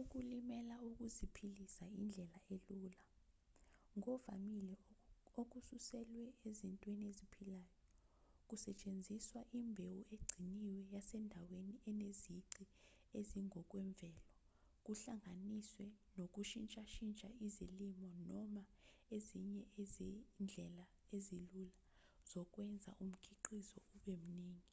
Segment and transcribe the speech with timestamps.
[0.00, 3.02] ukulimela ukuziphilisa indlela elula
[3.98, 4.74] ngovamile
[5.40, 7.72] okususelwe ezintweni eziphilayo
[8.48, 12.64] kusetshenziswa imbewu egciniwe yasendaweni enezici
[13.18, 14.22] ezingokwemvelo
[14.84, 15.84] kuhlanganiswe
[16.16, 18.62] nokushintshashintsha izilimo noma
[19.14, 20.84] ezinye izindlela
[21.16, 21.76] ezilula
[22.30, 24.72] zokwenza umkhiqizo ube mningi